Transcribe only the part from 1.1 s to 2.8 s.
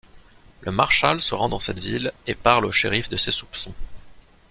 se rend dans cette ville et parle au